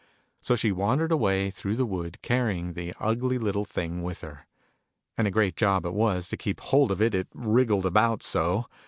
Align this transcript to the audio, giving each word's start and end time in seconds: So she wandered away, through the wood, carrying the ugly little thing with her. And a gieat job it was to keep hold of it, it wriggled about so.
So 0.41 0.55
she 0.55 0.71
wandered 0.71 1.11
away, 1.11 1.51
through 1.51 1.75
the 1.75 1.85
wood, 1.85 2.19
carrying 2.23 2.73
the 2.73 2.91
ugly 2.99 3.37
little 3.37 3.65
thing 3.65 4.01
with 4.01 4.21
her. 4.21 4.47
And 5.15 5.27
a 5.27 5.31
gieat 5.31 5.55
job 5.55 5.85
it 5.85 5.93
was 5.93 6.27
to 6.29 6.37
keep 6.37 6.59
hold 6.59 6.89
of 6.91 7.03
it, 7.03 7.13
it 7.13 7.27
wriggled 7.35 7.85
about 7.85 8.23
so. 8.23 8.65